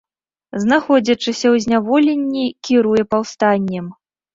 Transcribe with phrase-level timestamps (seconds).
[0.63, 3.97] Знаходзячыся ў зняволенні, кіруе паўстаннем.